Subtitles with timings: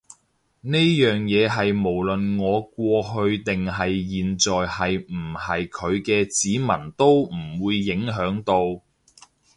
[0.61, 8.81] 呢樣嘢係無論我過去定係現在係唔係佢嘅子民都唔會影響到